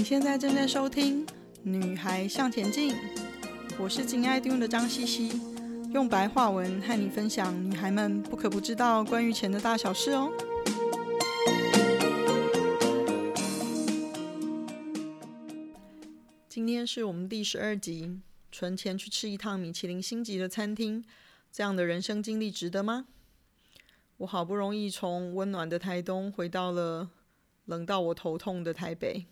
[0.00, 1.26] 你现在正在收听
[1.62, 2.94] 《女孩向前进》，
[3.78, 5.30] 我是金爱听的张茜茜，
[5.92, 10.32] 用白话文和你分享女孩们不可不知道关于钱的大小事哦。
[16.48, 21.04] 今天是我们第十二集，存钱去吃一趟米其林星级的餐厅，
[21.52, 23.04] 这样的人生经历值得吗？
[24.16, 27.10] 我好不容易从温暖的台东回到了
[27.66, 29.26] 冷到我头痛的台北。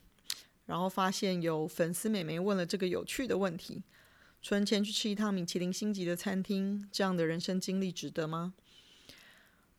[0.68, 3.82] 然后发现有粉丝美眉问了这个有趣的问题：
[4.42, 8.52] 存钱去吃一趟米其林星级的餐厅，这样的人生经历值得吗？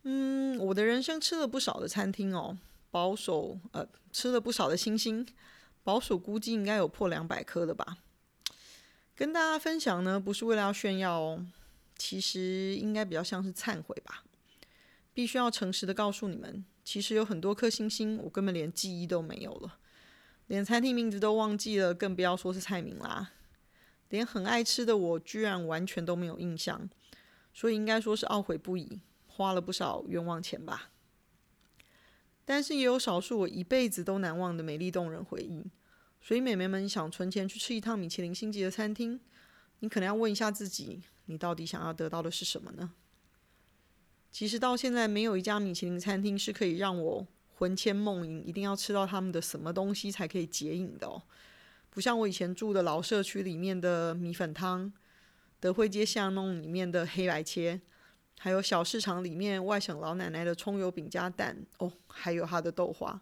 [0.02, 2.58] 嗯，我的人生吃了不少的餐厅哦，
[2.90, 5.24] 保守呃吃了不少的星星，
[5.84, 8.00] 保守估计应该有破两百颗了吧。
[9.16, 11.46] 跟大家分享呢，不是为了要炫耀哦，
[11.96, 14.24] 其实应该比较像是忏悔吧。
[15.14, 19.79] 必须要诚实的告诉你们，其实有很多颗星星，我根本连记忆都没有了。
[20.50, 23.34] 连餐厅名字都忘记了，更不要说是菜名啦。
[24.10, 26.90] 连很爱吃的我，居然完全都没有印象，
[27.54, 30.90] 所以应该说是懊悔不已，花了不少冤枉钱吧。
[32.46, 35.70] 但是也有少数我一辈子都难忘的美丽动人回忆。
[36.20, 39.20] 所以美眉们想存钱去吃一趟米其林星级的餐厅，
[39.82, 42.92] 你可能要问一下自己，你到底想要得到的是什么呢？
[44.32, 47.28] 其实到现在，没有一家米其林餐厅是可以让我。
[47.60, 51.22] 魂牵梦萦，一定要吃到他们的什么东西才可以解瘾的哦，
[51.90, 54.94] 不像我以前住的老社区里面的米粉汤，
[55.60, 57.82] 德惠街巷弄里面的黑白切，
[58.40, 63.22] 还有小市场里面外省老奶奶的葱油饼加蛋哦，还有她的豆花，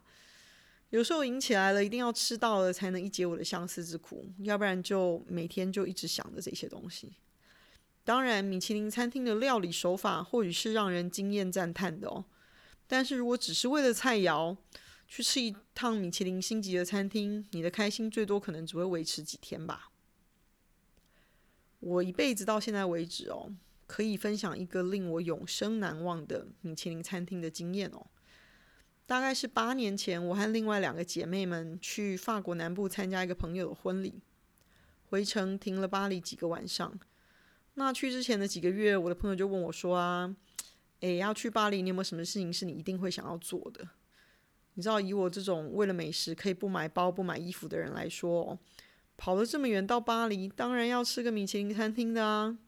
[0.90, 7.12] 有时候瘾起来了，一定要吃到了才能一解我的相思之苦，要不然就每天就一直想着这些东西。
[8.04, 12.24] 当然，米其林餐厅的料理手法或许是让人惊艳赞叹的哦。
[12.88, 14.56] 但是如果只是为了菜肴
[15.06, 19.92] 去吃一趟米其林星级的餐厅，你的开心最多可能只会维持几天吧。
[21.80, 23.54] 我一辈子到现在为止哦，
[23.86, 28.06] 可以分享一个令我永生难忘的米其林餐厅的经验哦。
[29.06, 34.20] 大概是八年前，我和另外两个姐妹们去法国南部参加一个朋友的婚礼，
[35.10, 36.98] 回程停了巴黎几个晚上。
[37.74, 40.34] 那去之前的几个月，我的朋友就问我说啊。
[41.00, 43.88] 诶，要去巴黎，你有没有什么事情是你一定会想要做的？
[44.74, 48.58] 你知道，以我这种为了美食可以不买包、不买衣服的人来说，
[49.16, 52.58] 跑了这么远到巴黎，当然要吃个米其林餐厅的啊！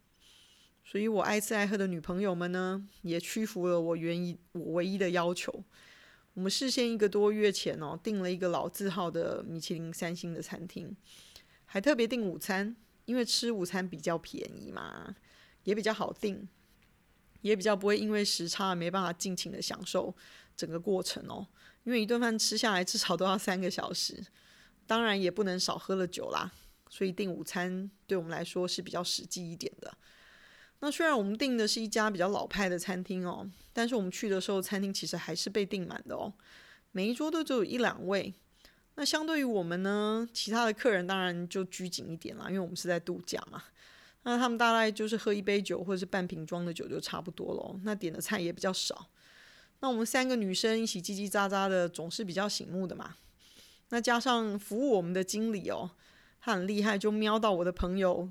[0.83, 5.63] 所以我爱吃爱喝的女朋友们呢，也屈服了我原一我唯一的要求。
[6.35, 10.97] 我们事先一个多月前哦，订了一个老字号的米其林三星的餐厅，
[11.65, 12.75] 还特别订午餐，
[13.05, 15.15] 因为吃午餐比较便宜嘛，
[15.63, 16.49] 也比较好订。
[17.41, 20.15] 也比较不会因为时差没办法尽情的享受
[20.57, 21.47] 整个过程哦，
[21.85, 24.25] 因为一顿饭吃下来至少都要三个小时，
[24.87, 26.53] 当然也不能少喝了酒啦，
[26.89, 29.93] 所以订午餐对我们来说是比较实际一点的。
[30.81, 36.33] 那虽然我们订的是一家比较老派的餐厅哦，但是我们去的时候餐厅其实还是被订满的哦，
[36.93, 38.35] 每一桌都只有一两位。
[38.97, 43.63] 那相对于我们呢，其他的客人当然就拘谨一点啦，因为我们是在度假嘛。
[44.23, 47.81] 那他们大概就是喝一杯酒或者是半瓶装的酒就差不多了。
[47.85, 49.07] 那点的菜也比较少。
[49.81, 53.17] 那我们三个女生一起叽叽喳喳的，总是比较醒目的嘛。
[53.89, 55.91] 那加上服务我们的经理哦，
[56.39, 58.29] 他很厉害，就瞄到我的朋友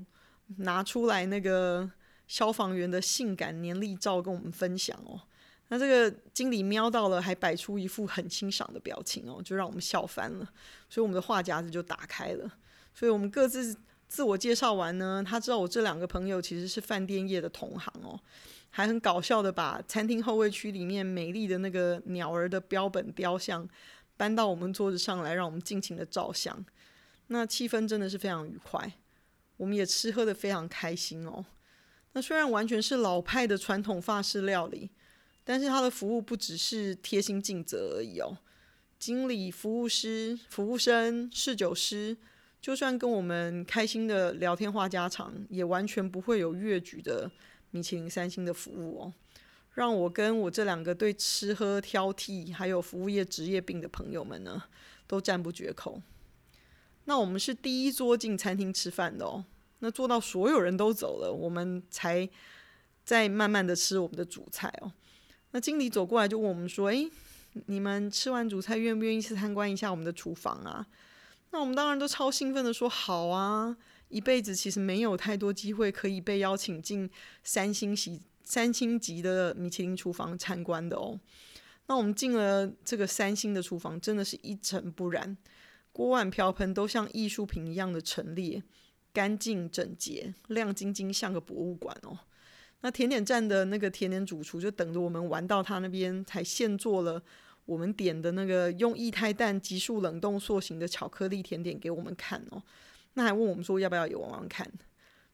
[0.58, 1.90] 拿出来那个
[2.28, 5.20] 消防员的性感年历照跟我们分享哦。
[5.66, 10.48] 那这个经理瞄到了，还摆出一副很欣赏的表情哦，就让我们笑翻了。
[10.88, 12.48] 所以我们的话匣子就打开了。
[12.94, 13.76] 所以我们各自。
[14.10, 18.18] 自我介绍完呢，他知道我这两个朋友其实是饭店业的同行哦，
[18.68, 23.66] 还很搞笑的把餐厅后卫区里面美丽的那个鸟儿的标本雕像
[24.16, 26.66] 搬到我们桌子上来，让我们尽情的照相。
[27.28, 28.92] 那气氛真的是非常愉快，
[29.56, 31.46] 我们也吃喝的非常开心哦。
[32.12, 34.90] 那虽然完全是老派的传统法式料理，
[35.44, 38.36] 但是他的服务不只是贴心尽责而已哦，
[38.98, 42.16] 经理、服务师、服务生、侍酒师。
[42.60, 47.30] 就算跟我们开心的聊天话家常，也完全不会有越矩的
[47.70, 49.12] 米其林三星的服务哦，
[49.72, 54.62] 让我跟我这两个对吃喝挑剔还有服务业职业病的朋友们呢，
[55.06, 56.02] 都赞不绝口。
[57.06, 59.44] 那我们是第一桌进餐厅吃饭的哦，
[59.78, 62.28] 那做到所有人都走了，我们才
[63.04, 64.92] 再慢慢的吃我们的主菜哦。
[65.52, 67.10] 那经理走过来就问我们说：“诶，
[67.66, 70.86] 你们吃完主菜愿不愿意去参观一下我们的厨房啊？”
[71.52, 73.76] 那我们当然都超兴奋的说好啊！
[74.08, 77.08] 一辈子其实没有太多机会可以被邀请进
[77.44, 81.18] 三星级、三星级的米其林厨房参观的哦。
[81.86, 85.36] 那我们进了这个三星的厨房，真的是一尘不染，
[85.92, 88.62] 锅碗瓢盆都像艺术品一样的陈列，
[89.12, 92.18] 干净整洁，亮晶晶，像个博物馆哦。
[92.82, 97.22] 那甜点站的那个甜点主厨就等着我们玩到他那边，才现做了
[97.70, 102.60] 我们点的那个用液态氮急速冷冻塑形的巧克力甜点给我们看哦。
[103.14, 104.68] 那还问我们说要不要也玩玩看。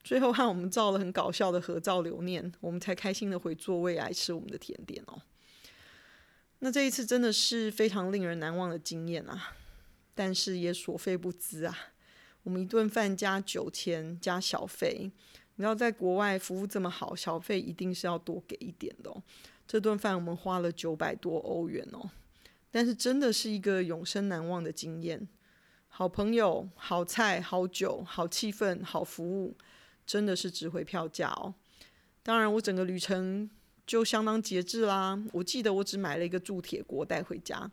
[0.04, 5.22] 最后和我们照了很搞笑的合照留念，我们才开心的回座位来吃我们的甜点哦。
[6.58, 9.54] 那这一次真的是非常令人难忘的经验啊，
[10.14, 11.74] 但是也所费不貲啊。
[12.42, 15.10] 我们一顿饭加酒钱加小费。
[15.58, 19.22] 你知道在国外服务这么好，小费一定是要多给一点的哦。
[19.66, 22.08] 这顿饭我们花了九百多欧元哦，
[22.70, 25.26] 但是真的是一个永生难忘的经验。
[25.88, 29.56] 好朋友、好菜、好酒、好气氛、好服务，
[30.06, 31.54] 真的是值回票价哦。
[32.22, 33.48] 当然，我整个旅程
[33.86, 35.18] 就相当节制啦。
[35.32, 37.70] 我记得我只买了一个铸铁锅带回家，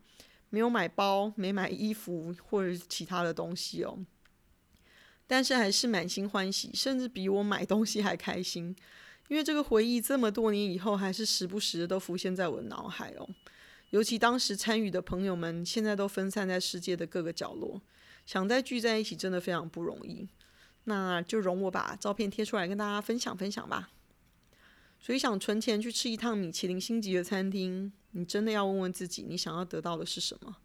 [0.49, 3.99] 没有买包，没买衣服或者其他的东西哦。
[5.27, 8.73] 但是还是满心欢喜，甚至比我买东西还开心，
[9.27, 13.27] 因为这个回忆这么多年以后，还是时不时的都浮现在我的脑海哦。
[13.93, 17.79] 尤其当时参与的朋友们，现在都分散在世界的各个角落，
[18.25, 20.27] 想再聚在一起，真的非常不容易。
[20.85, 23.91] 那就容我把照片贴出来跟大家分享分享吧。
[24.99, 30.57] 所以想存钱去吃一趟米其林星级的餐厅，你真的要问问自己，你想要得到的是什么？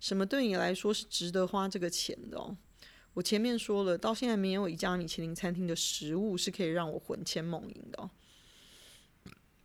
[0.00, 2.56] 什么对你来说是值得花这个钱的哦？
[3.14, 8.10] 我前面说了，到现在没有一家米其林餐厅的食物是可以让我魂牵梦萦的。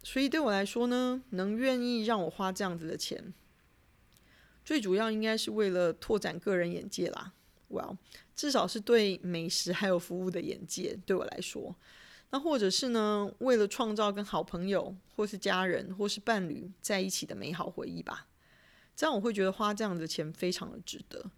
[0.08, 3.34] 所以对我来说呢，能愿意让我花这样子的钱，
[4.64, 7.34] 最主要应该是为了拓展个人眼界啦。
[7.70, 7.98] Well，
[8.34, 11.76] 至少是对美食还有服务的眼界，对我来说。
[12.30, 18.28] 那或者是呢，为了创造跟好朋友或是家人或是伴侣在一起的美好回忆吧。
[18.96, 21.30] 这样我会觉得花这样子的钱非常的值得。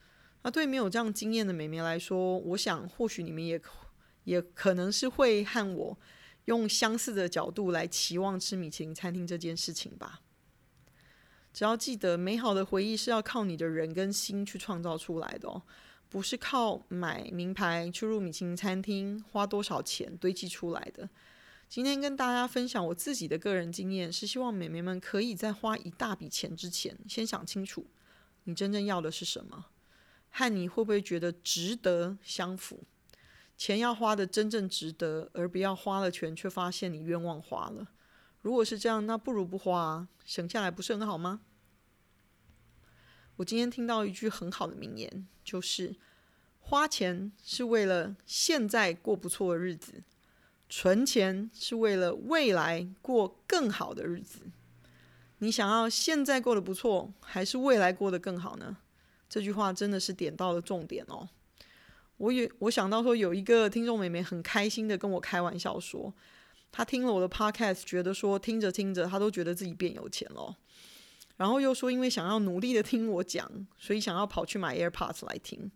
[0.44, 3.60] 那对没有这样经验的美眉来说，我想或许你们也
[4.26, 5.98] 也可能是会和我
[6.50, 10.22] 用相似的角度来期望吃米其林餐厅这件事情吧。
[11.54, 15.62] 只要记得，美好的回忆是要靠你的人跟心去创造出来的哦，
[16.10, 21.08] 不是靠买名牌去入米其林餐厅花多少钱堆积出来的。
[21.68, 27.86] 今天跟大家分享我自己的个人经验，是希望美眉们可以在花一大笔钱之前，先想清楚
[28.46, 29.68] 你真正要的是什么。
[30.32, 32.84] 和你会不会觉得值得相符？
[33.60, 37.90] 钱要花的真正值得，而不要花了钱却发现你冤枉花了。
[38.42, 41.42] 如果是这样，那不如不花，省下来不是很好吗？
[43.36, 45.98] 我今天听到一句很好的名言，就是
[46.62, 50.04] 花钱是为了现在过不错的日子，
[50.70, 54.40] 存钱是为了未来过更好的日子。
[55.40, 58.78] 你想要现在过得不错，还是未来过得更好呢？
[59.28, 61.28] 这句话真的是点到了重点哦！
[62.20, 66.14] 我也我想到说，有一个听众妹妹很开心的跟我开玩笑说，
[66.72, 70.56] 她听了我的 podcast，觉得说听着听着，她都觉得自己变有钱了。
[71.38, 75.72] 然后又说，因为想要努力的听我讲，所以想要跑去买 AirPods 来听。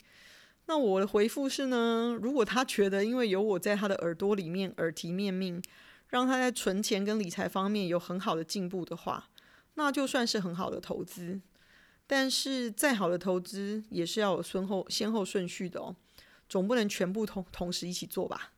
[0.65, 5.63] 那我的回复是呢，如果她觉得因为有我在她的耳朵里面耳提面命，
[6.09, 9.29] 让她在存钱跟理财方面有很好的进步的话，
[9.75, 11.39] 那就算是很好的投资。
[12.05, 15.95] 但是再好的投资也是要有先后先后顺序的哦，
[16.53, 18.53] 总不能全部同同时一起做吧？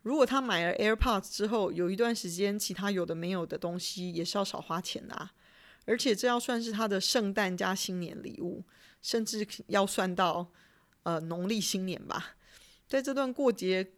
[0.00, 5.34] 如果他买了 AirPods 之后，有一段时间其他有的没有的东西也是要少花钱的啊，
[5.84, 8.64] 而且这要算是他的圣诞加新年礼物，
[9.02, 10.50] 甚至要算到
[11.02, 12.36] 呃农历新年吧。
[12.86, 13.92] 在这段过节、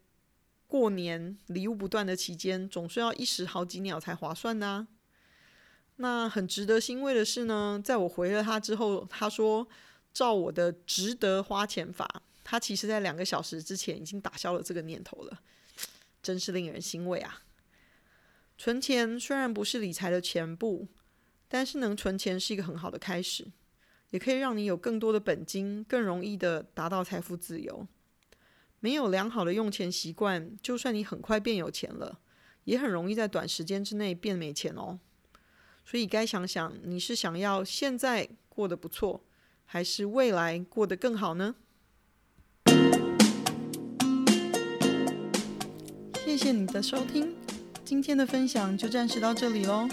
[0.67, 4.89] 过年礼物不断的期间，总是要一石好几鸟才划算呢。
[5.99, 9.69] 那很值得欣慰的是呢，在我回了他之后，他说
[10.13, 15.41] 照我的值得花钱法，他其实在两个小时之前已经打消了这个念头了，
[16.21, 17.45] 真是令人欣慰啊！
[18.59, 20.89] 存钱虽然不是理财的全部，
[21.47, 23.47] 但是能存钱是一个很好的开始，
[24.11, 27.87] 也可以让你有更多的本金，更容易的达到财富自由。
[28.81, 32.19] 没有良好的用钱习惯，就算你很快变有钱了，
[32.65, 34.99] 也很容易在短时间之内变没钱哦。
[35.85, 39.25] 所以该想想，你是想要现在过得不错，
[39.65, 41.55] 还是未来过得更好呢？
[46.31, 47.35] 谢谢你的收听，
[47.85, 49.89] 今天的分享就暂时到这里喽。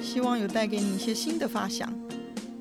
[0.00, 1.92] 希望有带给你一些新的发想。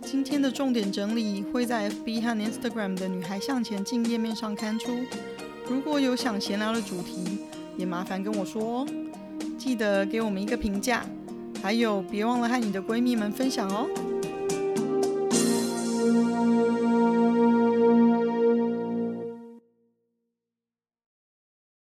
[0.02, 5.02] 今天的重点整理会在 FB 和 Instagram 的女孩向前进页面上刊出。
[5.70, 7.38] 如果有想闲聊的主题，
[7.78, 8.88] 也麻烦跟我说哦。
[9.56, 11.06] 记得给我们一个评价。
[11.62, 13.88] 还有，别忘了和你的闺蜜们分享哦。